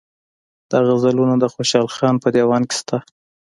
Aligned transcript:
دا 0.69 0.79
غزلونه 0.87 1.35
د 1.39 1.45
خوشحال 1.53 1.87
خان 1.95 2.15
په 2.23 2.27
دېوان 2.35 2.63
کې 2.69 2.75
شته. 2.79 2.97